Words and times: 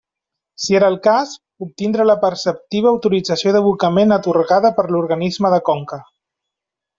Si 0.61 0.75
era 0.77 0.87
el 0.87 0.95
cas, 1.07 1.33
obtindre 1.65 2.07
la 2.11 2.15
preceptiva 2.23 2.93
autorització 2.95 3.53
d'abocament 3.57 4.17
atorgada 4.17 4.73
per 4.81 4.87
l'organisme 4.95 5.53
de 5.57 5.63
conca. 5.69 6.03